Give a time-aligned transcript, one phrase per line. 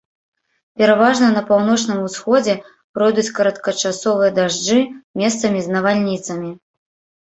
[0.81, 2.57] Пераважна на паўночным усходзе
[2.95, 4.83] пройдуць кароткачасовыя дажджы,
[5.25, 6.51] месцамі з навальніцамі.